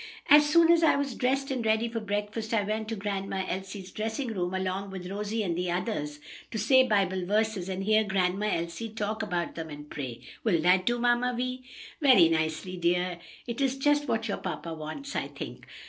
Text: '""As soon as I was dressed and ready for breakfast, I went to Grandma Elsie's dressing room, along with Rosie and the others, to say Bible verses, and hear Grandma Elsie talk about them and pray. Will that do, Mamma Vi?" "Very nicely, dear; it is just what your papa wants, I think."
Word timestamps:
'""As 0.35 0.49
soon 0.49 0.71
as 0.71 0.81
I 0.81 0.95
was 0.95 1.13
dressed 1.13 1.51
and 1.51 1.63
ready 1.63 1.87
for 1.87 1.99
breakfast, 1.99 2.55
I 2.55 2.63
went 2.63 2.87
to 2.89 2.95
Grandma 2.95 3.45
Elsie's 3.47 3.91
dressing 3.91 4.29
room, 4.29 4.51
along 4.55 4.89
with 4.89 5.11
Rosie 5.11 5.43
and 5.43 5.55
the 5.55 5.69
others, 5.69 6.19
to 6.49 6.57
say 6.57 6.81
Bible 6.87 7.23
verses, 7.27 7.69
and 7.69 7.83
hear 7.83 8.03
Grandma 8.03 8.47
Elsie 8.47 8.89
talk 8.89 9.21
about 9.21 9.53
them 9.53 9.69
and 9.69 9.91
pray. 9.91 10.21
Will 10.43 10.59
that 10.63 10.87
do, 10.87 10.97
Mamma 10.97 11.35
Vi?" 11.37 11.61
"Very 12.01 12.29
nicely, 12.29 12.77
dear; 12.77 13.19
it 13.45 13.61
is 13.61 13.77
just 13.77 14.07
what 14.07 14.27
your 14.27 14.37
papa 14.37 14.73
wants, 14.73 15.15
I 15.15 15.27
think." 15.27 15.67